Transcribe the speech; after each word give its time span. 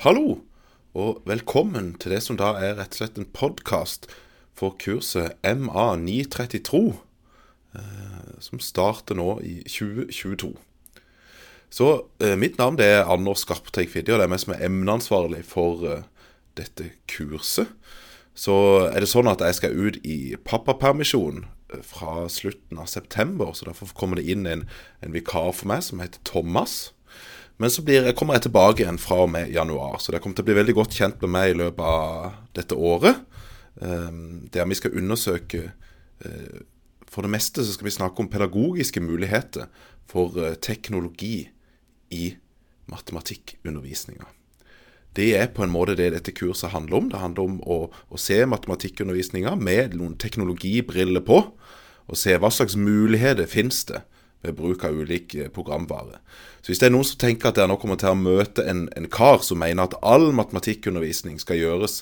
Hallo, 0.00 0.38
og 0.96 1.18
velkommen 1.28 1.90
til 2.00 2.14
det 2.14 2.22
som 2.24 2.38
da 2.40 2.54
er 2.56 2.78
rett 2.78 2.94
og 2.94 2.98
slett 3.02 3.18
en 3.20 3.26
podkast 3.36 4.06
for 4.56 4.72
kurset 4.80 5.34
MA932, 5.44 6.78
eh, 7.76 8.30
som 8.40 8.62
starter 8.64 9.18
nå 9.18 9.34
i 9.44 9.58
2022. 9.68 10.54
Så 11.68 11.88
eh, 12.16 12.32
mitt 12.40 12.56
navn 12.56 12.78
det 12.80 12.86
er 12.94 13.12
Anders 13.12 13.42
Skarpteig 13.44 13.92
Fidje, 13.92 14.14
og 14.14 14.22
det 14.22 14.24
er 14.24 14.32
meg 14.32 14.40
som 14.40 14.54
er 14.54 14.64
emneansvarlig 14.70 15.42
for 15.50 15.84
eh, 15.84 16.06
dette 16.56 16.94
kurset. 17.04 17.68
Så 18.32 18.56
er 18.86 19.04
det 19.04 19.10
sånn 19.12 19.28
at 19.28 19.44
jeg 19.44 19.58
skal 19.58 19.76
ut 19.76 19.98
i 20.00 20.32
pappapermisjon 20.48 21.44
fra 21.84 22.24
slutten 22.32 22.80
av 22.80 22.88
september, 22.88 23.52
så 23.52 23.68
derfor 23.68 23.92
kommer 23.92 24.16
det 24.16 24.32
inn 24.32 24.48
en, 24.48 24.64
en 25.04 25.12
vikar 25.12 25.52
for 25.52 25.68
meg 25.74 25.84
som 25.84 26.00
heter 26.00 26.24
Thomas. 26.24 26.94
Men 27.60 27.70
så 27.70 27.82
blir, 27.84 28.06
kommer 28.16 28.38
jeg 28.38 28.46
tilbake 28.46 28.84
igjen 28.84 28.98
fra 29.00 29.18
og 29.26 29.32
med 29.34 29.50
januar, 29.52 29.98
så 30.00 30.14
det 30.14 30.22
kommer 30.24 30.38
til 30.38 30.46
å 30.46 30.48
bli 30.48 30.56
veldig 30.56 30.74
godt 30.78 30.94
kjent 30.96 31.18
med 31.20 31.32
meg 31.34 31.50
i 31.50 31.58
løpet 31.60 31.84
av 31.84 32.38
dette 32.56 32.76
året. 32.76 33.18
Ehm, 33.84 34.48
der 34.52 34.68
vi 34.68 34.78
skal 34.78 34.96
undersøke 34.96 35.66
eh, 36.24 36.60
For 37.10 37.26
det 37.26 37.32
meste 37.32 37.64
så 37.64 37.74
skal 37.74 37.88
vi 37.88 37.92
snakke 37.94 38.22
om 38.22 38.30
pedagogiske 38.30 39.00
muligheter 39.02 39.66
for 40.08 40.36
eh, 40.38 40.54
teknologi 40.62 41.50
i 42.10 42.36
matematikkundervisninga. 42.86 44.28
Det 45.18 45.32
er 45.36 45.50
på 45.50 45.64
en 45.64 45.72
måte 45.74 45.96
det 45.98 46.12
dette 46.14 46.32
kurset 46.32 46.70
handler 46.70 46.96
om. 46.96 47.08
Det 47.10 47.18
handler 47.18 47.48
om 47.48 47.58
å, 47.66 47.78
å 47.90 48.20
se 48.20 48.38
matematikkundervisninga 48.46 49.56
med 49.58 49.98
noen 49.98 50.14
teknologibriller 50.22 51.24
på, 51.26 51.42
og 52.06 52.18
se 52.18 52.38
hva 52.38 52.50
slags 52.54 52.78
muligheter 52.78 53.50
finnes 53.50 53.82
det 53.90 54.04
ved 54.44 54.56
bruk 54.56 54.84
av 54.84 54.96
ulik 54.96 55.34
eh, 55.34 55.50
programvare. 55.52 56.20
Så 56.60 56.72
hvis 56.72 56.82
det 56.82 56.90
er 56.90 56.94
noen 56.94 57.08
som 57.08 57.20
tenker 57.20 57.50
at 57.50 57.58
dere 57.58 57.70
nå 57.70 57.78
kommer 57.80 58.00
til 58.00 58.12
å 58.12 58.18
møte 58.18 58.64
en, 58.68 58.86
en 58.96 59.08
kar 59.12 59.44
som 59.44 59.60
mener 59.60 59.88
at 59.88 59.98
all 60.06 60.30
matematikkundervisning 60.36 61.40
skal 61.42 61.60
gjøres 61.60 62.00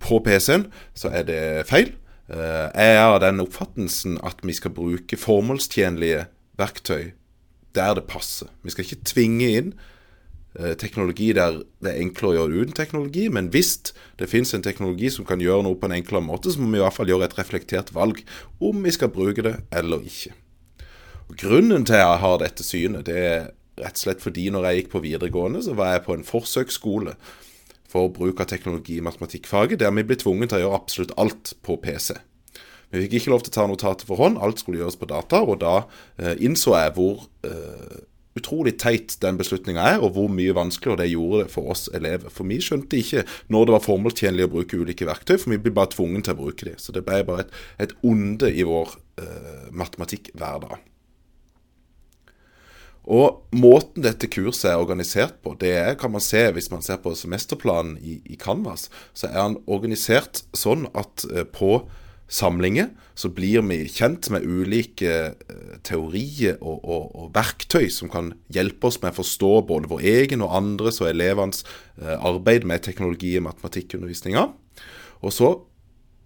på 0.00 0.20
PC-en, 0.24 0.68
så 0.96 1.12
er 1.12 1.26
det 1.28 1.42
feil. 1.68 1.94
Eh, 2.30 2.66
jeg 2.68 2.98
er 2.98 3.06
av 3.06 3.20
den 3.24 3.42
oppfattelsen 3.44 4.20
at 4.26 4.44
vi 4.46 4.56
skal 4.56 4.74
bruke 4.76 5.18
formålstjenlige 5.20 6.26
verktøy 6.60 7.12
der 7.76 7.96
det 7.98 8.06
passer. 8.10 8.50
Vi 8.62 8.74
skal 8.74 8.86
ikke 8.86 9.08
tvinge 9.08 9.48
inn 9.60 9.72
eh, 10.58 10.74
teknologi 10.78 11.30
der 11.36 11.62
det 11.82 11.94
er 11.94 12.02
enklere 12.02 12.32
å 12.32 12.36
gjøre 12.40 12.64
uten 12.64 12.76
teknologi, 12.76 13.28
men 13.32 13.50
hvis 13.54 13.72
det 14.20 14.30
finnes 14.30 14.52
en 14.56 14.66
teknologi 14.66 15.10
som 15.14 15.28
kan 15.28 15.42
gjøre 15.42 15.66
noe 15.66 15.78
på 15.80 15.90
en 15.90 15.96
enklere 16.00 16.26
måte, 16.26 16.52
så 16.52 16.60
må 16.60 16.70
vi 16.72 16.80
i 16.80 16.84
hvert 16.84 16.96
fall 16.96 17.10
gjøre 17.10 17.30
et 17.30 17.38
reflektert 17.38 17.94
valg 17.96 18.22
om 18.60 18.84
vi 18.84 18.94
skal 18.94 19.12
bruke 19.14 19.44
det 19.46 19.56
eller 19.74 20.04
ikke. 20.06 20.34
Grunnen 21.38 21.84
til 21.86 21.98
at 21.98 22.02
jeg 22.02 22.22
har 22.24 22.40
dette 22.42 22.66
synet, 22.66 23.06
det 23.06 23.18
er 23.18 23.50
rett 23.80 23.96
og 23.96 24.02
slett 24.02 24.24
fordi 24.24 24.48
når 24.52 24.66
jeg 24.66 24.80
gikk 24.80 24.90
på 24.94 25.04
videregående, 25.04 25.62
så 25.64 25.76
var 25.78 25.94
jeg 25.94 26.04
på 26.06 26.16
en 26.16 26.26
forsøksskole 26.26 27.14
for 27.90 28.10
bruk 28.14 28.42
av 28.42 28.50
teknologi 28.50 28.98
i 28.98 29.04
matematikkfaget, 29.04 29.80
der 29.82 29.94
vi 29.94 30.06
ble 30.06 30.18
tvunget 30.18 30.52
til 30.52 30.60
å 30.60 30.64
gjøre 30.64 30.82
absolutt 30.82 31.16
alt 31.20 31.54
på 31.66 31.78
PC. 31.82 32.14
Vi 32.90 33.04
fikk 33.04 33.20
ikke 33.20 33.32
lov 33.32 33.42
til 33.46 33.52
å 33.52 33.56
ta 33.56 33.66
notater 33.70 34.08
for 34.08 34.18
hånd, 34.18 34.38
alt 34.42 34.62
skulle 34.62 34.80
gjøres 34.80 34.98
på 34.98 35.08
data. 35.10 35.42
Og 35.46 35.60
da 35.62 35.74
eh, 36.18 36.34
innså 36.42 36.74
jeg 36.74 36.94
hvor 36.96 37.22
eh, 37.46 38.00
utrolig 38.38 38.76
teit 38.82 39.14
den 39.22 39.38
beslutninga 39.38 39.86
er, 39.94 40.02
og 40.02 40.16
hvor 40.16 40.30
mye 40.32 40.54
vanskeligere 40.56 41.04
det 41.04 41.12
gjorde 41.12 41.44
det 41.44 41.54
for 41.54 41.70
oss 41.74 41.86
elever. 41.94 42.34
For 42.34 42.50
vi 42.50 42.58
skjønte 42.62 42.98
ikke 42.98 43.24
når 43.54 43.68
det 43.68 43.76
var 43.76 43.86
formålstjenlig 43.86 44.46
å 44.46 44.52
bruke 44.56 44.82
ulike 44.82 45.06
verktøy, 45.06 45.36
for 45.38 45.54
vi 45.54 45.62
ble 45.62 45.74
bare 45.78 45.94
tvunget 45.94 46.26
til 46.26 46.34
å 46.34 46.42
bruke 46.42 46.70
dem. 46.70 46.78
Så 46.82 46.94
det 46.96 47.06
ble 47.06 47.22
bare 47.30 47.46
et, 47.46 47.58
et 47.86 47.96
onde 48.06 48.50
i 48.50 48.66
vår 48.66 48.96
eh, 49.22 49.66
matematikkhverdag. 49.70 50.89
Og 53.08 53.46
Måten 53.56 54.04
dette 54.04 54.28
kurset 54.30 54.70
er 54.70 54.80
organisert 54.80 55.40
på, 55.42 55.56
det 55.60 55.72
er, 55.74 55.96
kan 55.98 56.12
man 56.12 56.22
se 56.22 56.42
hvis 56.54 56.70
man 56.72 56.84
ser 56.84 57.00
på 57.02 57.14
semesterplanen 57.18 57.96
i, 57.98 58.20
i 58.28 58.36
Canvas, 58.40 58.88
så 59.16 59.30
er 59.30 59.40
han 59.40 59.56
organisert 59.66 60.44
sånn 60.56 60.86
at 60.94 61.24
eh, 61.32 61.46
på 61.48 61.80
samlinger 62.30 62.92
så 63.18 63.26
blir 63.34 63.64
vi 63.66 63.80
kjent 63.90 64.28
med 64.30 64.46
ulike 64.46 65.14
eh, 65.32 65.72
teorier 65.82 66.60
og, 66.60 66.84
og, 66.84 67.08
og, 67.16 67.32
verktøy 67.34 67.88
som 67.90 68.12
kan 68.12 68.30
hjelpe 68.54 68.86
oss 68.86 69.00
med 69.02 69.16
å 69.16 69.18
forstå 69.18 69.50
både 69.66 69.90
vår 69.90 70.06
egen 70.12 70.46
og 70.46 70.54
andres 70.60 71.02
og 71.02 71.10
elevenes 71.10 71.64
eh, 71.98 72.14
arbeid 72.14 72.68
med 72.68 72.84
teknologi 72.86 73.34
i 73.34 73.42
matematikkundervisninga. 73.44 74.46
Og 75.26 75.34
så 75.34 75.50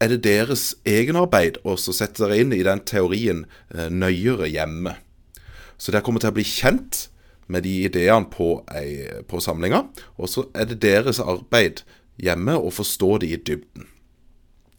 er 0.02 0.12
det 0.12 0.26
deres 0.26 0.74
egenarbeid 0.84 1.62
å 1.64 1.78
sette 1.80 2.26
dere 2.26 2.42
inn 2.42 2.52
i 2.52 2.64
den 2.66 2.82
teorien 2.84 3.44
nøyere 3.72 4.50
hjemme. 4.50 4.98
Så 5.76 5.92
dere 5.92 6.04
kommer 6.06 6.22
til 6.22 6.32
å 6.32 6.36
bli 6.36 6.46
kjent 6.46 7.08
med 7.46 7.64
de 7.66 7.74
ideene 7.88 8.28
på, 8.30 8.62
ei, 8.72 9.08
på 9.28 9.40
samlinga. 9.42 9.84
Og 10.16 10.30
så 10.30 10.46
er 10.56 10.70
det 10.70 10.82
deres 10.84 11.20
arbeid 11.20 11.82
hjemme 12.20 12.56
å 12.56 12.72
forstå 12.72 13.10
de 13.24 13.34
i 13.34 13.40
dybden. 13.40 13.90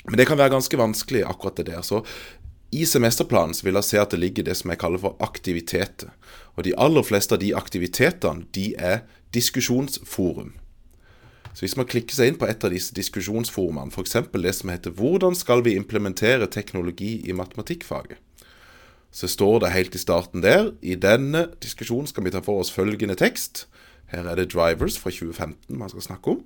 Men 0.06 0.20
det 0.20 0.28
kan 0.30 0.38
være 0.38 0.54
ganske 0.54 0.78
vanskelig, 0.78 1.24
akkurat 1.26 1.58
det 1.60 1.68
der. 1.72 1.82
Så 1.86 2.04
i 2.76 2.86
semesterplanen 2.86 3.56
så 3.58 3.66
vil 3.68 3.78
jeg 3.80 3.90
se 3.90 4.02
at 4.02 4.14
det 4.14 4.22
ligger 4.22 4.46
det 4.46 4.58
som 4.60 4.72
jeg 4.72 4.82
kaller 4.82 5.02
for 5.02 5.18
aktiviteter. 5.24 6.12
Og 6.56 6.66
de 6.68 6.76
aller 6.78 7.06
fleste 7.06 7.36
av 7.36 7.42
de 7.42 7.54
aktivitetene, 7.58 8.46
de 8.56 8.72
er 8.78 9.04
diskusjonsforum. 9.36 10.54
Så 11.56 11.64
hvis 11.64 11.78
man 11.80 11.88
klikker 11.88 12.18
seg 12.18 12.34
inn 12.34 12.40
på 12.40 12.48
et 12.52 12.64
av 12.68 12.74
disse 12.74 12.94
diskusjonsforumene, 12.96 13.94
f.eks. 13.94 14.18
det 14.28 14.56
som 14.56 14.70
heter 14.70 14.92
'Hvordan 14.92 15.36
skal 15.36 15.64
vi 15.64 15.76
implementere 15.76 16.48
teknologi 16.52 17.24
i 17.30 17.32
matematikkfaget', 17.32 18.20
så 19.16 19.30
står 19.32 19.62
det 19.64 19.72
helt 19.72 19.96
i 19.96 20.02
starten 20.02 20.44
der 20.44 20.74
I 20.84 20.98
denne 21.00 21.48
diskusjonen 21.64 22.10
skal 22.12 22.26
vi 22.26 22.34
ta 22.36 22.42
for 22.44 22.60
oss 22.60 22.74
følgende 22.74 23.16
tekst. 23.16 23.68
Her 24.12 24.28
er 24.28 24.36
det 24.36 24.52
'Drivers' 24.52 25.00
fra 25.00 25.10
2015 25.10 25.78
man 25.78 25.90
skal 25.90 26.02
snakke 26.02 26.32
om. 26.32 26.44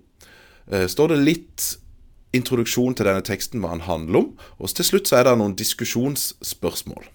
Eh, 0.71 0.87
står 0.87 1.07
det 1.07 1.17
litt 1.17 1.77
introduksjon 2.33 2.93
til 2.95 3.05
denne 3.05 3.25
teksten, 3.25 3.59
hva 3.59 3.73
den 3.73 3.87
handler 3.89 4.19
om. 4.19 4.37
Og 4.59 4.69
til 4.69 4.85
slutt 4.85 5.09
så 5.09 5.17
er 5.17 5.23
det 5.23 5.37
noen 5.37 5.57
diskusjonsspørsmål. 5.57 7.09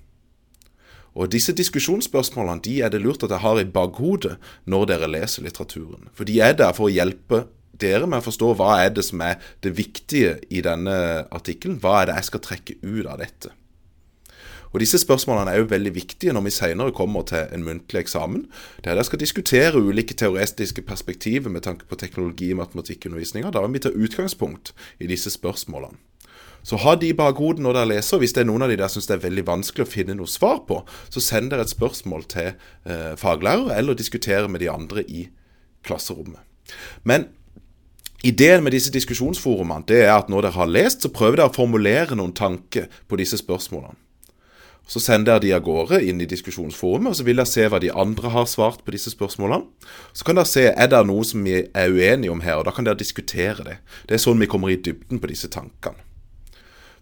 Og 1.14 1.30
disse 1.30 1.54
diskusjonsspørsmålene 1.54 2.62
de 2.62 2.80
er 2.82 2.90
det 2.90 3.00
lurt 3.00 3.22
at 3.22 3.30
jeg 3.30 3.38
har 3.38 3.60
i 3.60 3.64
bakhodet 3.64 4.36
når 4.66 4.86
dere 4.90 5.08
leser 5.08 5.46
litteraturen. 5.46 6.08
For 6.14 6.24
de 6.24 6.40
er 6.40 6.56
der 6.58 6.72
for 6.74 6.90
å 6.90 6.94
hjelpe 6.94 7.46
dere 7.78 8.06
med 8.06 8.18
å 8.18 8.26
forstå 8.26 8.54
hva 8.58 8.82
er 8.82 8.90
det 8.90 9.04
som 9.06 9.22
er 9.22 9.38
det 9.62 9.76
viktige 9.78 10.40
i 10.50 10.60
denne 10.60 11.28
artikkelen. 11.30 11.78
Hva 11.78 12.00
er 12.02 12.10
det 12.10 12.16
jeg 12.18 12.24
skal 12.24 12.40
trekke 12.40 12.74
ut 12.82 13.06
av 13.06 13.22
dette. 13.22 13.54
Og 14.74 14.80
Disse 14.82 14.98
spørsmålene 14.98 15.52
er 15.52 15.60
jo 15.62 15.68
veldig 15.70 15.92
viktige 15.94 16.32
når 16.34 16.48
vi 16.48 16.50
senere 16.50 16.92
kommer 16.92 17.22
til 17.22 17.46
en 17.54 17.62
muntlig 17.62 18.00
eksamen, 18.00 18.48
der 18.82 18.96
dere 18.96 19.04
skal 19.06 19.20
diskutere 19.22 19.78
ulike 19.78 20.16
teoretiske 20.18 20.82
perspektiver 20.82 21.50
med 21.50 21.62
tanke 21.62 21.86
på 21.86 21.94
teknologi 21.94 22.50
i 22.50 22.58
matematikkundervisninga. 22.58 23.52
Da 23.54 23.62
vil 23.62 23.76
vi 23.76 23.84
ta 23.86 23.94
utgangspunkt 23.94 24.74
i 24.98 25.06
disse 25.06 25.30
spørsmålene. 25.30 25.94
Så 26.64 26.80
ha 26.80 26.94
de 26.96 27.12
i 27.12 27.14
bakhodet 27.14 27.62
når 27.62 27.76
dere 27.76 27.90
leser. 27.92 28.18
Hvis 28.18 28.32
det 28.32 28.42
er 28.42 28.48
noen 28.48 28.64
av 28.64 28.72
de 28.72 28.80
der 28.80 28.90
syns 28.90 29.06
det 29.06 29.18
er 29.18 29.24
veldig 29.28 29.46
vanskelig 29.46 29.84
å 29.84 29.92
finne 29.94 30.16
noe 30.18 30.30
svar 30.32 30.62
på, 30.66 30.80
så 31.12 31.22
send 31.22 31.52
dere 31.52 31.68
et 31.68 31.70
spørsmål 31.70 32.24
til 32.32 32.50
eh, 32.50 33.14
faglærer, 33.20 33.76
eller 33.76 33.94
diskutere 33.94 34.48
med 34.48 34.64
de 34.64 34.72
andre 34.72 35.04
i 35.04 35.28
klasserommet. 35.86 36.40
Men 37.04 37.30
Ideen 38.24 38.62
med 38.64 38.72
disse 38.72 38.88
diskusjonsforumene 38.88 39.84
det 39.84 39.98
er 40.06 40.14
at 40.14 40.30
når 40.32 40.46
dere 40.46 40.56
har 40.56 40.70
lest, 40.72 41.02
så 41.04 41.10
prøver 41.12 41.42
dere 41.42 41.52
å 41.52 41.52
formulere 41.52 42.16
noen 42.16 42.32
tanker 42.32 42.86
på 43.04 43.18
disse 43.20 43.36
spørsmålene. 43.36 43.98
Så 44.86 45.00
sender 45.00 45.38
jeg 45.38 45.46
de 45.46 45.52
av 45.56 45.62
gårde 45.64 46.02
inn 46.04 46.20
i 46.20 46.28
diskusjonsforumet, 46.28 47.14
og 47.14 47.16
så 47.16 47.24
vil 47.24 47.40
jeg 47.40 47.48
se 47.48 47.68
hva 47.72 47.80
de 47.80 47.92
andre 47.92 48.32
har 48.34 48.48
svart 48.50 48.82
på 48.84 48.92
disse 48.92 49.14
spørsmålene. 49.14 49.64
Så 50.12 50.26
kan 50.28 50.36
dere 50.36 50.50
se 50.50 50.66
er 50.68 50.90
det 50.92 51.00
noe 51.08 51.24
som 51.24 51.44
vi 51.46 51.62
er 51.64 51.92
uenige 51.92 52.32
om 52.34 52.42
her, 52.44 52.60
og 52.60 52.68
da 52.68 52.74
kan 52.76 52.84
dere 52.84 53.00
diskutere 53.00 53.64
det. 53.64 53.78
Det 54.08 54.18
er 54.18 54.26
sånn 54.26 54.42
vi 54.42 54.50
kommer 54.50 54.72
i 54.72 54.76
dybden 54.76 55.22
på 55.22 55.32
disse 55.32 55.48
tankene. 55.48 56.04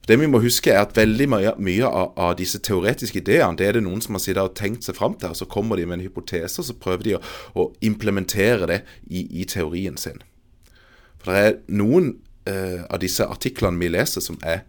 Det 0.06 0.16
vi 0.19 0.26
må 0.26 0.41
huske 0.42 0.72
er 0.72 0.81
at 0.82 0.97
veldig 0.98 1.28
mye, 1.31 1.50
mye 1.62 1.87
av, 1.87 2.09
av, 2.19 2.32
disse 2.38 2.59
teoretiske 2.59 3.21
ideene 3.21 3.54
det 3.59 3.69
er 3.69 3.76
det 3.76 3.84
noen 3.87 4.03
som 4.03 4.16
har 4.19 4.41
og 4.42 4.56
tenkt 4.59 4.82
seg 4.82 4.97
fram 4.98 5.15
til, 5.15 5.31
og 5.31 5.38
så 5.38 5.47
kommer 5.47 5.78
de 5.78 5.87
med 5.87 6.00
en 6.00 6.06
hypotese, 6.09 6.59
og 6.59 6.66
så 6.66 6.75
prøver 6.75 7.06
de 7.06 7.15
å, 7.19 7.22
å 7.54 7.69
implementere 7.87 8.66
det 8.66 8.81
i, 9.06 9.22
i, 9.31 9.47
teorien 9.47 9.97
sin. 9.97 10.19
For 11.22 11.30
det 11.30 11.42
er 11.47 11.59
noen 11.71 12.16
eh, 12.51 12.83
av 12.91 12.98
disse 13.03 13.28
artiklene 13.30 13.78
vi 13.78 13.92
leser 13.95 14.24
som 14.24 14.41
er 14.42 14.65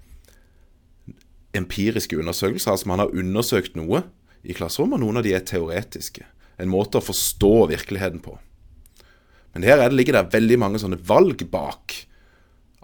empiriske 1.58 2.18
undersøkelser. 2.20 2.74
Altså 2.74 2.90
man 2.90 3.04
har 3.04 3.14
undersøkt 3.14 3.78
noe 3.80 4.04
i 4.44 4.56
klasserommet, 4.58 5.00
og 5.00 5.06
noen 5.06 5.22
av 5.22 5.28
de 5.28 5.36
er 5.36 5.46
teoretiske. 5.48 6.26
En 6.62 6.72
måte 6.72 7.00
å 7.00 7.06
forstå 7.06 7.54
virkeligheten 7.72 8.22
på. 8.24 8.36
Men 9.54 9.68
her 9.68 9.80
det, 9.82 9.94
ligger 9.94 10.18
det 10.18 10.34
veldig 10.34 10.60
mange 10.62 10.82
sånne 10.82 11.00
valg 11.08 11.46
bak. 11.52 11.96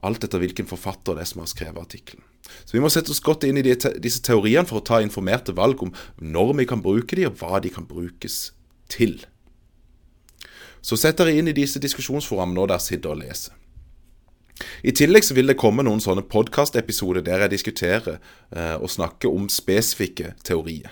Alt 0.06 0.24
etter 0.24 0.42
hvilken 0.42 0.70
forfatter 0.70 1.18
det 1.18 1.26
er 1.26 1.32
som 1.32 1.42
har 1.44 1.50
skrevet 1.52 1.82
artikkelen. 1.82 2.24
Så 2.66 2.78
vi 2.78 2.82
må 2.82 2.90
sette 2.94 3.12
oss 3.14 3.22
godt 3.22 3.44
inn 3.46 3.60
i 3.60 3.66
de 3.66 3.76
te 3.78 3.92
disse 4.02 4.22
teoriene 4.26 4.66
for 4.70 4.80
å 4.80 4.86
ta 4.86 5.02
informerte 5.04 5.54
valg 5.58 5.82
om 5.86 5.92
når 6.22 6.56
vi 6.62 6.68
kan 6.70 6.82
bruke 6.82 7.18
de, 7.18 7.28
og 7.28 7.38
hva 7.42 7.60
de 7.62 7.72
kan 7.74 7.86
brukes 7.90 8.54
til. 8.90 9.20
Så 10.82 10.98
sett 10.98 11.20
dere 11.20 11.36
inn 11.36 11.50
i 11.52 11.56
disse 11.56 11.82
diskusjonsforaene 11.84 12.56
når 12.56 12.72
dere 12.72 12.86
sitter 12.86 13.14
og 13.14 13.22
leser. 13.22 13.58
I 14.84 14.94
tillegg 14.96 15.26
så 15.28 15.36
vil 15.38 15.52
det 15.52 15.60
komme 15.60 15.86
noen 15.88 16.02
sånne 16.04 16.26
podkastepisoder 16.28 17.24
der 17.26 17.46
jeg 17.46 17.56
diskuterer 17.56 18.18
eh, 18.18 18.76
og 18.76 18.92
snakker 18.92 19.32
om 19.32 19.48
spesifikke 19.52 20.34
teorier. 20.44 20.92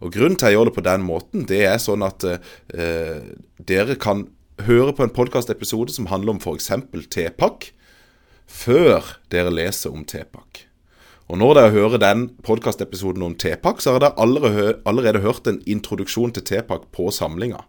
Og 0.00 0.14
Grunnen 0.14 0.38
til 0.38 0.48
at 0.48 0.54
jeg 0.54 0.58
gjør 0.58 0.70
det 0.70 0.76
på 0.78 0.86
den 0.86 1.02
måten, 1.04 1.44
det 1.48 1.60
er 1.68 1.80
sånn 1.82 2.04
at 2.06 2.24
eh, 2.24 3.20
dere 3.68 3.98
kan 4.00 4.28
høre 4.64 4.94
på 4.96 5.04
en 5.04 5.12
podkastepisode 5.12 5.92
som 5.92 6.08
handler 6.12 6.36
om 6.36 6.40
f.eks. 6.40 6.72
T-pakk, 7.12 7.70
før 8.50 9.14
dere 9.32 9.52
leser 9.52 9.92
om 9.92 10.04
T-pakk. 10.08 10.64
Og 11.30 11.38
når 11.38 11.54
dere 11.54 11.74
hører 11.76 12.02
den 12.02 12.24
podkastepisoden 12.42 13.22
om 13.22 13.36
T-pakk, 13.38 13.82
så 13.82 13.94
har 13.94 14.02
dere 14.02 14.18
allerede, 14.18 15.22
hørt 15.22 15.46
en 15.46 15.60
introduksjon 15.62 16.32
til 16.34 16.46
T-pakk 16.48 16.88
på 16.96 17.10
samlinga. 17.14 17.62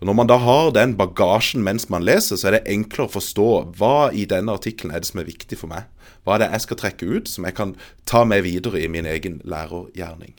Når 0.00 0.12
man 0.12 0.28
da 0.28 0.36
har 0.36 0.70
den 0.76 0.92
bagasjen 0.96 1.62
mens 1.64 1.88
man 1.88 2.04
leser, 2.04 2.36
så 2.36 2.50
er 2.50 2.58
det 2.58 2.72
enklere 2.72 3.08
å 3.08 3.14
forstå 3.16 3.50
hva 3.78 4.10
i 4.12 4.26
denne 4.28 4.52
artikkelen 4.52 4.92
er 4.92 5.00
det 5.00 5.08
som 5.08 5.22
er 5.22 5.28
viktig 5.28 5.56
for 5.56 5.72
meg. 5.72 5.86
Hva 6.24 6.36
er 6.36 6.44
det 6.44 6.50
jeg 6.52 6.64
skal 6.66 6.80
trekke 6.82 7.08
ut, 7.08 7.30
som 7.32 7.46
jeg 7.48 7.56
kan 7.56 7.72
ta 8.04 8.24
med 8.28 8.44
videre 8.44 8.82
i 8.82 8.90
min 8.92 9.08
egen 9.08 9.40
lærergjerning. 9.44 10.36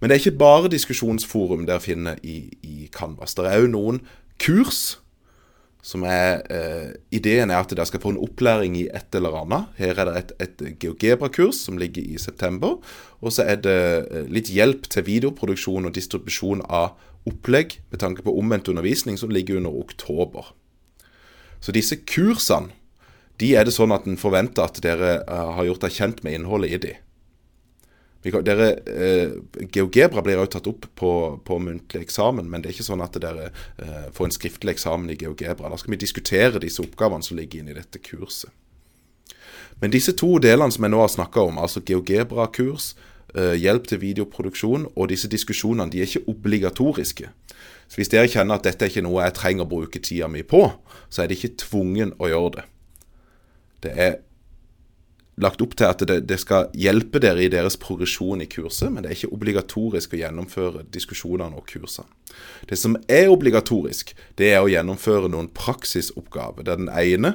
Men 0.00 0.10
det 0.10 0.16
er 0.16 0.24
ikke 0.24 0.40
bare 0.40 0.72
diskusjonsforum 0.72 1.66
dere 1.68 1.84
finner 1.84 2.16
i, 2.26 2.48
i 2.66 2.88
Canvas. 2.90 3.36
Det 3.38 3.44
er 3.46 3.62
òg 3.62 3.68
noen 3.70 4.00
kurs. 4.42 4.96
Som 5.82 6.04
er, 6.06 6.44
eh, 6.48 6.92
Ideen 7.10 7.50
er 7.50 7.58
at 7.58 7.72
dere 7.74 7.86
skal 7.86 8.00
få 8.00 8.12
en 8.14 8.20
opplæring 8.22 8.76
i 8.78 8.84
et 8.94 9.14
eller 9.18 9.34
annet. 9.40 9.72
Her 9.76 9.98
er 9.98 10.04
det 10.06 10.16
et, 10.16 10.32
et 10.40 10.78
GeoGebra-kurs 10.78 11.58
som 11.66 11.78
ligger 11.78 12.02
i 12.06 12.18
september. 12.22 12.78
Og 13.20 13.34
så 13.34 13.42
er 13.42 13.58
det 13.64 13.80
eh, 14.06 14.28
litt 14.30 14.52
hjelp 14.54 14.86
til 14.86 15.08
videoproduksjon 15.10 15.88
og 15.90 15.94
distribusjon 15.96 16.62
av 16.70 16.94
opplegg 17.26 17.80
med 17.90 17.98
tanke 18.02 18.22
på 18.22 18.34
omvendt 18.38 18.70
undervisning 18.70 19.18
som 19.18 19.30
ligger 19.34 19.58
under 19.58 19.74
oktober. 19.74 20.54
Så 21.62 21.74
disse 21.74 21.98
kursene 22.06 22.70
de 23.42 23.54
er 23.58 23.66
det 23.66 23.74
sånn 23.74 23.94
at 23.94 24.06
en 24.06 24.20
forventer 24.20 24.62
at 24.68 24.78
dere 24.84 25.16
uh, 25.26 25.54
har 25.56 25.66
gjort 25.66 25.86
deg 25.86 25.94
kjent 25.96 26.20
med 26.22 26.36
innholdet 26.36 26.74
i 26.76 26.80
de. 26.82 26.92
Dere, 28.22 28.68
eh, 28.86 29.32
GeoGebra 29.74 30.22
blir 30.22 30.38
også 30.38 30.58
tatt 30.58 30.68
opp 30.70 30.84
på, 30.94 31.12
på, 31.42 31.56
muntlig 31.58 32.04
eksamen, 32.04 32.46
men 32.46 32.62
det 32.62 32.70
er 32.70 32.76
ikke 32.76 32.86
sånn 32.86 33.02
at 33.02 33.18
dere 33.18 33.48
eh, 33.50 34.04
får 34.14 34.28
en 34.28 34.34
skriftlig 34.36 34.76
eksamen 34.76 35.10
i 35.10 35.16
GeoGebra. 35.18 35.70
Da 35.72 35.78
skal 35.80 35.96
vi 35.96 36.02
diskutere 36.04 36.62
disse 36.62 36.84
oppgavene 36.84 37.26
som 37.26 37.40
ligger 37.40 37.62
inne 37.62 37.74
i 37.74 37.80
dette 37.80 37.98
kurset. 37.98 38.54
Men 39.82 39.90
disse 39.90 40.14
to 40.14 40.36
delene 40.38 40.70
som 40.70 40.86
jeg 40.86 40.94
nå 40.94 41.02
har 41.02 41.10
snakka 41.10 41.48
om, 41.48 41.58
altså 41.58 41.82
GeoGebra-kurs, 41.82 42.92
eh, 43.34 43.56
hjelp 43.58 43.90
til 43.90 44.02
videoproduksjon 44.04 44.86
og 44.94 45.10
disse 45.10 45.26
diskusjonene, 45.26 45.90
de 45.90 46.04
er 46.04 46.06
ikke 46.06 46.30
obligatoriske. 46.30 47.30
Så 47.90 47.98
Hvis 47.98 48.12
dere 48.12 48.30
kjenner 48.30 48.54
at 48.54 48.64
dette 48.68 48.86
er 48.86 48.92
ikke 48.94 49.02
noe 49.02 49.24
jeg 49.26 49.34
trenger 49.34 49.66
å 49.66 49.72
bruke 49.74 49.98
tida 49.98 50.30
mi 50.30 50.46
på, 50.46 50.68
så 51.10 51.22
er 51.24 51.26
det 51.26 51.42
ikke 51.42 51.58
tvungen 51.66 52.14
å 52.22 52.30
gjøre 52.30 52.52
det. 52.60 52.64
Det 53.82 53.98
er 53.98 54.14
lagt 55.42 55.62
opp 55.64 55.74
til 55.78 55.88
at 55.88 56.02
det, 56.08 56.18
det, 56.28 56.38
skal 56.40 56.68
hjelpe 56.78 57.20
dere 57.22 57.44
i 57.44 57.50
deres 57.52 57.76
progresjon 57.80 58.44
i 58.44 58.48
kurset, 58.50 58.90
men 58.92 59.02
det 59.02 59.10
er 59.10 59.18
ikke 59.18 59.36
obligatorisk 59.36 60.14
å 60.14 60.20
gjennomføre 60.20 60.84
diskusjonene 60.94 61.58
og 61.58 61.66
kursene. 61.68 62.08
Det 62.68 62.78
som 62.78 62.96
er 63.12 63.32
obligatorisk, 63.32 64.14
det 64.38 64.52
er 64.54 64.62
å 64.62 64.70
gjennomføre 64.70 65.30
noen 65.32 65.50
praksisoppgaver. 65.54 66.64
Der 66.66 66.80
den 66.80 66.88
ene 66.88 67.34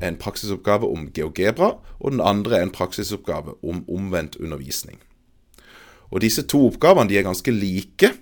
er 0.00 0.10
en 0.10 0.20
praksisoppgave 0.20 0.88
om 0.88 1.08
GeoGebra, 1.14 1.72
og 2.00 2.14
den 2.14 2.20
andre 2.24 2.58
er 2.58 2.66
en 2.66 2.74
praksisoppgave 2.74 3.56
om 3.62 3.84
omvendt 3.88 4.36
undervisning. 4.40 5.00
Og 6.12 6.20
Disse 6.20 6.44
to 6.44 6.66
oppgavene 6.68 7.08
de 7.08 7.18
er 7.18 7.24
ganske 7.24 7.54
like. 7.54 8.12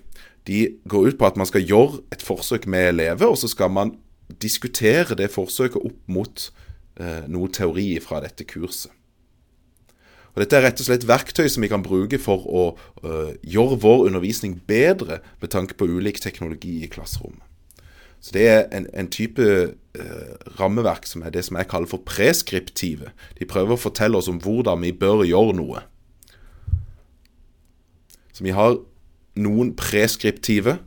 De 0.47 0.63
går 0.89 1.11
ut 1.11 1.19
på 1.19 1.27
at 1.27 1.37
man 1.37 1.49
skal 1.49 1.65
gjøre 1.67 2.01
et 2.13 2.23
forsøk 2.23 2.67
med 2.67 2.93
elever, 2.93 3.27
og 3.27 3.37
så 3.37 3.51
skal 3.51 3.71
man 3.71 3.97
diskutere 4.41 5.17
det 5.19 5.31
forsøket 5.33 5.83
opp 5.83 5.99
mot 6.07 6.45
eh, 6.47 6.70
noe 7.31 7.49
teori 7.53 7.95
fra 8.03 8.19
dette 8.23 8.45
kurset. 8.47 8.91
Og 10.31 10.39
Dette 10.39 10.57
er 10.57 10.63
rett 10.63 10.79
og 10.79 10.87
slett 10.87 11.07
verktøy 11.07 11.47
som 11.51 11.63
vi 11.63 11.69
kan 11.71 11.83
bruke 11.83 12.19
for 12.21 12.45
å 12.47 12.65
uh, 13.03 13.31
gjøre 13.43 13.79
vår 13.83 14.05
undervisning 14.07 14.61
bedre 14.67 15.19
med 15.41 15.51
tanke 15.51 15.75
på 15.75 15.89
ulik 15.91 16.21
teknologi 16.23 16.77
i 16.85 16.91
klasserommet. 16.91 17.43
Så 18.21 18.35
Det 18.37 18.45
er 18.47 18.61
en, 18.71 18.85
en 18.93 19.09
type 19.11 19.43
uh, 19.43 20.33
rammeverk 20.59 21.07
som 21.09 21.25
er 21.25 21.33
det 21.35 21.43
som 21.47 21.57
jeg 21.59 21.67
kaller 21.67 21.89
for 21.91 22.05
preskriptive. 22.07 23.11
De 23.39 23.49
prøver 23.49 23.75
å 23.75 23.81
fortelle 23.81 24.17
oss 24.17 24.29
om 24.31 24.39
hvordan 24.39 24.85
vi 24.85 24.93
bør 24.95 25.25
gjøre 25.27 25.57
noe. 25.57 25.83
Så 28.31 28.45
vi 28.45 28.55
har 28.55 28.77
noen 29.35 29.75
preskriptive 29.75 30.77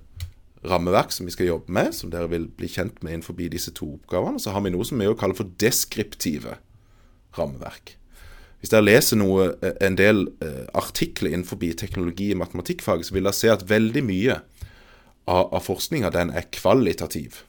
rammeverk 0.65 1.13
som 1.13 1.27
vi 1.29 1.35
skal 1.35 1.51
jobbe 1.51 1.73
med, 1.73 1.93
som 1.97 2.13
dere 2.13 2.31
vil 2.33 2.47
bli 2.57 2.69
kjent 2.71 3.03
med 3.05 3.19
innenfor 3.19 3.37
disse 3.53 3.73
to 3.77 3.95
oppgavene. 3.99 4.41
Så 4.41 4.55
har 4.55 4.65
vi 4.65 4.73
noe 4.73 4.87
som 4.87 5.01
vi 5.01 5.11
kaller 5.19 5.37
for 5.37 5.53
deskriptive 5.61 6.59
rammeverk. 7.39 7.97
Hvis 8.61 8.73
dere 8.73 8.87
leser 8.87 9.21
noe, 9.21 9.51
eh, 9.61 9.77
en 9.85 9.97
del 9.97 10.29
eh, 10.41 10.65
artikler 10.73 11.35
innenfor 11.35 11.61
teknologi 11.77 12.31
i 12.33 12.39
matematikkfaget, 12.39 13.07
så 13.07 13.15
vil 13.15 13.27
dere 13.27 13.37
se 13.37 13.51
at 13.53 13.69
veldig 13.69 14.05
mye 14.05 14.39
av, 15.29 15.53
av 15.53 15.61
forskninga 15.67 16.09
er 16.33 16.49
kvalitativ. 16.51 17.43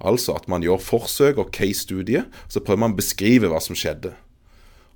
Altså 0.00 0.32
at 0.32 0.48
man 0.48 0.62
gjør 0.64 0.80
forsøk 0.80 1.38
og 1.38 1.52
case-studie, 1.52 2.24
så 2.48 2.64
prøver 2.64 2.80
man 2.80 2.94
å 2.94 3.00
beskrive 3.02 3.52
hva 3.52 3.60
som 3.60 3.76
skjedde. 3.76 4.14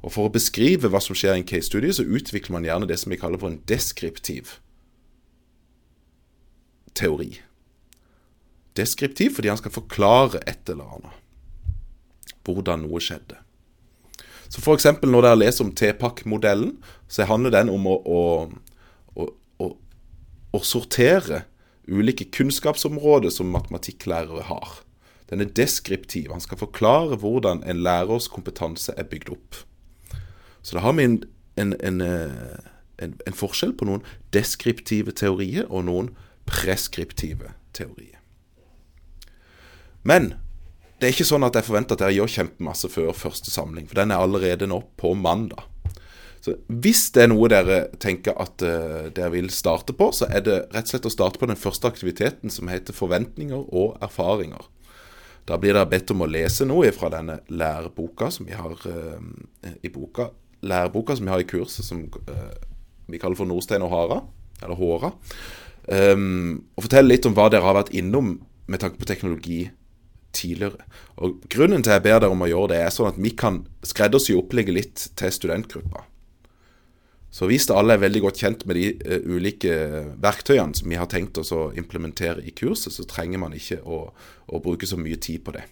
Og 0.01 0.13
For 0.13 0.29
å 0.29 0.33
beskrive 0.33 0.89
hva 0.89 1.01
som 1.01 1.17
skjer 1.17 1.37
i 1.37 1.43
en 1.43 1.49
case-studie, 1.49 1.93
så 1.93 2.05
utvikler 2.05 2.53
man 2.53 2.65
gjerne 2.65 2.89
det 2.89 2.99
som 3.01 3.13
vi 3.13 3.21
kaller 3.21 3.41
for 3.41 3.53
en 3.53 3.61
deskriptiv 3.69 4.59
teori. 6.97 7.31
Deskriptiv 8.77 9.37
fordi 9.37 9.53
han 9.53 9.61
skal 9.61 9.75
forklare 9.75 10.43
et 10.51 10.71
eller 10.71 10.97
annet. 10.97 11.21
Hvordan 12.45 12.85
noe 12.85 13.01
skjedde. 13.01 13.39
Så 14.51 14.61
f.eks. 14.61 14.87
når 15.03 15.25
dere 15.25 15.41
leser 15.41 15.65
om 15.65 15.73
T-pakk-modellen, 15.75 16.77
så 17.09 17.27
handler 17.27 17.55
den 17.55 17.71
om 17.73 17.87
å, 17.91 17.95
å, 18.05 18.21
å, 19.19 19.69
å, 20.55 20.61
sortere 20.63 21.45
ulike 21.89 22.29
kunnskapsområder 22.31 23.33
som 23.35 23.51
matematikklærere 23.55 24.47
har. 24.51 24.77
Den 25.31 25.43
er 25.43 25.51
deskriptiv. 25.57 26.31
Han 26.31 26.45
skal 26.45 26.61
forklare 26.61 27.19
hvordan 27.23 27.65
en 27.67 27.83
lærers 27.83 28.29
kompetanse 28.31 28.95
er 29.01 29.09
bygd 29.09 29.33
opp. 29.35 29.65
Så 30.63 30.77
da 30.77 30.85
har 30.85 30.95
vi 30.99 31.09
en, 31.09 31.19
en, 31.61 31.75
en, 31.81 32.01
eh, 32.05 33.09
en 33.27 33.37
forskjell 33.37 33.75
på 33.77 33.89
noen 33.89 34.05
deskriptive 34.37 35.13
teorier 35.17 35.67
og 35.67 35.89
noen 35.89 36.13
preskriptive 36.49 37.55
teorier. 37.77 38.21
Men 40.05 40.35
det 41.01 41.09
er 41.09 41.15
ikke 41.17 41.27
sånn 41.29 41.47
at 41.47 41.57
jeg 41.59 41.67
forventer 41.67 41.97
at 41.97 42.05
dere 42.05 42.17
gjør 42.17 42.35
kjempemasse 42.39 42.91
før 42.93 43.15
første 43.17 43.51
samling, 43.53 43.89
for 43.91 43.99
den 43.99 44.13
er 44.15 44.23
allerede 44.23 44.69
nå 44.71 44.83
på 45.01 45.15
mandag. 45.19 45.65
Så 46.45 46.59
Hvis 46.69 47.07
det 47.15 47.23
er 47.25 47.31
noe 47.33 47.49
dere 47.49 47.79
tenker 48.01 48.37
at 48.37 48.61
uh, 48.61 49.09
dere 49.17 49.31
vil 49.33 49.49
starte 49.53 49.95
på, 49.97 50.11
så 50.13 50.29
er 50.29 50.45
det 50.45 50.59
rett 50.75 50.85
og 50.85 50.93
slett 50.93 51.09
å 51.09 51.13
starte 51.13 51.41
på 51.41 51.49
den 51.49 51.61
første 51.61 51.89
aktiviteten 51.89 52.53
som 52.53 52.69
heter 52.69 52.97
forventninger 52.97 53.65
og 53.73 53.97
erfaringer. 54.05 54.69
Da 55.49 55.57
blir 55.61 55.73
dere 55.73 55.89
bedt 55.89 56.13
om 56.13 56.25
å 56.25 56.29
lese 56.29 56.69
noe 56.69 56.93
fra 56.93 57.09
denne 57.13 57.39
læreboka 57.49 58.29
som 58.33 58.49
vi 58.49 58.57
har 58.57 58.77
uh, 58.77 59.73
i 59.81 59.93
boka, 59.93 60.29
læreboka 60.65 61.17
som 61.17 61.29
vi 61.29 61.33
har 61.33 61.41
i 61.41 61.49
kurset 61.49 61.89
som 61.89 62.05
uh, 62.29 62.53
vi 63.09 63.21
kaller 63.21 63.41
for 63.41 63.49
Nordstein 63.49 63.85
og 63.85 63.93
Hara, 63.93 64.21
eller 64.61 64.79
Håra. 64.81 65.15
Um, 65.85 66.65
og 66.77 66.87
fortelle 66.87 67.11
litt 67.11 67.27
om 67.29 67.35
hva 67.37 67.51
dere 67.53 67.67
har 67.67 67.77
vært 67.77 67.93
innom 67.97 68.39
med 68.71 68.81
tanke 68.81 69.01
på 69.01 69.09
teknologi 69.09 69.67
tidligere. 70.35 70.87
Og 71.21 71.45
Grunnen 71.53 71.85
til 71.85 71.93
at 71.93 72.01
jeg 72.01 72.07
ber 72.07 72.23
dere 72.25 72.33
om 72.33 72.45
å 72.45 72.49
gjøre 72.49 72.73
det, 72.73 72.81
er 72.81 72.95
sånn 72.95 73.13
at 73.13 73.21
vi 73.21 73.35
kan 73.37 73.63
skreddersy 73.87 74.37
opplegget 74.39 74.79
litt 74.79 75.07
til 75.19 75.35
studentgruppa. 75.35 76.07
Så 77.35 77.49
hvis 77.51 77.67
alle 77.75 77.97
er 77.97 78.03
veldig 78.05 78.21
godt 78.23 78.41
kjent 78.45 78.61
med 78.69 78.79
de 78.79 78.91
uh, 78.95 79.31
ulike 79.35 79.77
verktøyene 80.23 80.79
som 80.79 80.91
vi 80.91 80.99
har 81.01 81.11
tenkt 81.11 81.39
oss 81.43 81.51
å 81.55 81.73
implementere 81.75 82.45
i 82.47 82.55
kurset, 82.55 82.95
så 82.95 83.07
trenger 83.11 83.43
man 83.43 83.57
ikke 83.57 83.81
å, 83.83 84.05
å, 84.47 84.61
bruke 84.63 84.87
så 84.87 84.97
mye 85.01 85.19
tid 85.19 85.43
på 85.45 85.57
det. 85.57 85.65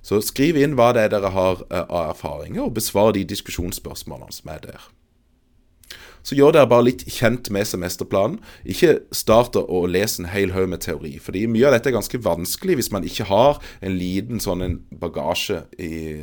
Så 0.00 0.22
skriv 0.24 0.56
inn 0.56 0.78
hva 0.78 0.94
det 0.96 1.04
er 1.04 1.12
dere 1.12 1.34
har 1.34 1.60
uh, 1.68 1.82
av 1.84 2.14
erfaringer, 2.14 2.64
og 2.64 2.78
besvar 2.80 3.12
de 3.12 3.26
diskusjonsspørsmålene 3.28 4.40
som 4.40 4.54
er 4.54 4.64
der 4.70 4.88
så 6.22 6.36
gjør 6.38 6.56
dere 6.56 6.70
bare 6.70 6.86
litt 6.88 7.04
kjent 7.08 7.50
med 7.54 7.68
semesterplanen. 7.68 8.38
Ikke 8.68 8.98
start 9.14 9.56
å 9.58 9.84
lese 9.88 10.22
en 10.22 10.30
hel 10.32 10.52
haug 10.56 10.68
med 10.72 10.82
teori. 10.84 11.18
fordi 11.18 11.46
mye 11.46 11.66
av 11.66 11.76
dette 11.76 11.90
er 11.90 11.98
ganske 11.98 12.22
vanskelig 12.24 12.78
hvis 12.78 12.92
man 12.92 13.04
ikke 13.04 13.28
har 13.30 13.62
en 13.80 13.98
liten 13.98 14.40
sånn 14.40 14.62
en 14.62 14.78
bagasje 14.90 15.64
i, 15.78 16.22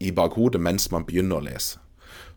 i 0.00 0.10
bakhodet 0.10 0.60
mens 0.60 0.90
man 0.90 1.06
begynner 1.06 1.40
å 1.40 1.46
lese. 1.48 1.78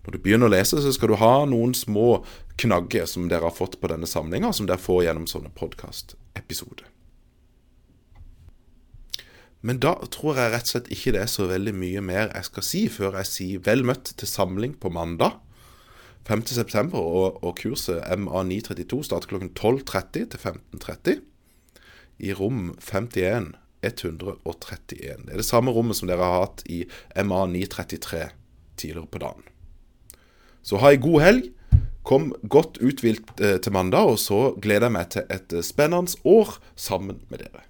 Når 0.06 0.16
du 0.16 0.24
begynner 0.24 0.48
å 0.48 0.54
lese, 0.54 0.80
så 0.80 0.92
skal 0.96 1.12
du 1.12 1.18
ha 1.20 1.46
noen 1.50 1.74
små 1.76 2.22
knagger 2.62 3.10
som 3.10 3.26
dere 3.28 3.50
har 3.50 3.56
fått 3.56 3.76
på 3.82 3.90
denne 3.92 4.08
samlinga, 4.08 4.54
som 4.56 4.70
dere 4.70 4.80
får 4.80 5.04
gjennom 5.04 5.26
sånne 5.28 5.52
podkastepisoder. 5.58 6.88
Men 9.68 9.82
da 9.84 9.98
tror 10.14 10.38
jeg 10.38 10.54
rett 10.54 10.70
og 10.70 10.72
slett 10.72 10.92
ikke 10.94 11.12
det 11.16 11.26
er 11.26 11.32
så 11.32 11.48
veldig 11.50 11.74
mye 11.76 12.04
mer 12.06 12.30
jeg 12.30 12.48
skal 12.48 12.66
si 12.66 12.86
før 12.94 13.18
jeg 13.20 13.30
sier 13.32 13.64
vel 13.66 13.84
møtt 13.88 14.14
til 14.16 14.30
samling 14.30 14.78
på 14.80 14.92
mandag. 14.94 15.42
5.9. 16.28 16.94
Og, 16.94 17.40
og 17.44 17.56
kurset 17.62 18.04
MA932 18.12 19.04
starter 19.08 19.32
klokken 19.32 19.54
12.30 19.56 20.28
til 20.34 20.40
15.30 20.44 21.20
i 22.28 22.34
rom 22.34 22.74
51 22.82 23.54
131. 23.86 25.26
Det 25.26 25.34
er 25.34 25.38
det 25.38 25.46
samme 25.46 25.72
rommet 25.72 26.00
som 26.00 26.10
dere 26.10 26.26
har 26.26 26.48
hatt 26.48 26.64
i 26.66 26.82
MA933 27.16 28.24
tidligere 28.78 29.12
på 29.12 29.22
dagen. 29.22 29.46
Så 30.66 30.82
ha 30.82 30.92
ei 30.92 31.02
god 31.02 31.24
helg. 31.24 31.54
kom 32.08 32.30
godt 32.48 32.78
uthvilt 32.80 33.42
eh, 33.44 33.58
til 33.60 33.74
mandag, 33.76 34.08
og 34.08 34.20
så 34.20 34.54
gleder 34.64 34.88
jeg 34.88 34.96
meg 34.96 35.10
til 35.12 35.26
et 35.28 35.54
eh, 35.54 35.64
spennende 35.66 36.16
år 36.24 36.54
sammen 36.80 37.20
med 37.28 37.44
dere. 37.44 37.67